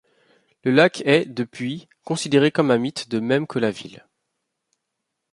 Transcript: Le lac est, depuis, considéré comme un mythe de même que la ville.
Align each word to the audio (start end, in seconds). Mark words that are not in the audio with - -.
Le 0.63 0.71
lac 0.71 1.01
est, 1.05 1.25
depuis, 1.27 1.87
considéré 2.05 2.49
comme 2.51 2.71
un 2.71 2.79
mythe 2.79 3.07
de 3.09 3.19
même 3.19 3.45
que 3.45 3.59
la 3.59 3.69
ville. 3.69 4.03